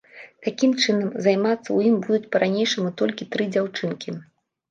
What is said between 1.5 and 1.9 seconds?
ў